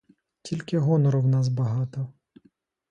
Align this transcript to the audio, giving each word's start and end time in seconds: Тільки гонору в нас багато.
Тільки 0.41 0.77
гонору 0.79 1.21
в 1.21 1.27
нас 1.27 1.47
багато. 1.47 2.13